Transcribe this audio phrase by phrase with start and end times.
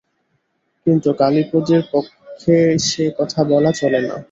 [0.85, 2.55] কিন্তু কালীপদর পক্ষে
[2.87, 4.15] সে কথা বলা চলে না।